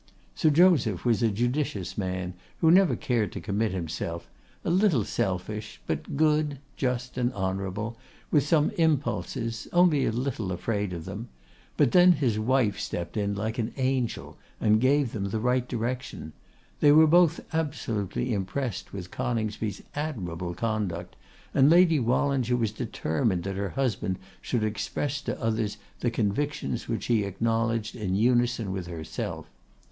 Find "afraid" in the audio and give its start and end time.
10.51-10.91